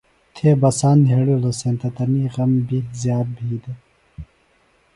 تھے 0.35 0.49
بساند 0.61 0.99
نھیڑِیلوۡ 1.07 1.57
سینتہ 1.61 1.89
تنی 1.95 2.23
غم 2.33 2.51
بیۡ 2.67 2.87
زیات 3.01 3.27
بھی 3.35 3.57
دےۡ 3.63 3.79